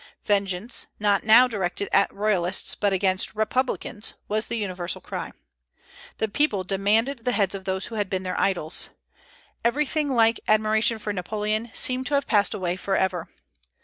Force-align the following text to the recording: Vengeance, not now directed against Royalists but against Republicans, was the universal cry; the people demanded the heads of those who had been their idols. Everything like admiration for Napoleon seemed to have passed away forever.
Vengeance, 0.25 0.87
not 0.99 1.23
now 1.23 1.47
directed 1.47 1.87
against 1.93 2.11
Royalists 2.11 2.73
but 2.73 2.91
against 2.91 3.35
Republicans, 3.35 4.15
was 4.27 4.47
the 4.47 4.57
universal 4.57 4.99
cry; 4.99 5.31
the 6.17 6.27
people 6.27 6.63
demanded 6.63 7.19
the 7.19 7.33
heads 7.33 7.53
of 7.53 7.65
those 7.65 7.85
who 7.85 7.93
had 7.93 8.09
been 8.09 8.23
their 8.23 8.39
idols. 8.39 8.89
Everything 9.63 10.09
like 10.09 10.39
admiration 10.47 10.97
for 10.97 11.13
Napoleon 11.13 11.69
seemed 11.75 12.07
to 12.07 12.15
have 12.15 12.25
passed 12.25 12.55
away 12.55 12.77
forever. 12.77 13.29